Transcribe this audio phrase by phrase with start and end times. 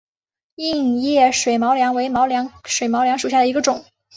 [0.55, 3.85] 硬叶水毛茛为毛茛科水毛茛属下的一个种。